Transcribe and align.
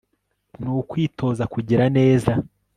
nukwitoza 0.61 1.43
kugira 1.53 1.83
neza 1.97 2.31